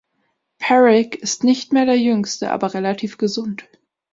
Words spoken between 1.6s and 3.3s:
mehr der Jüngste, aber relativ